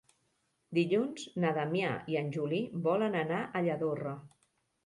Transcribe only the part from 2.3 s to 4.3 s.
Juli volen anar a Lladorre.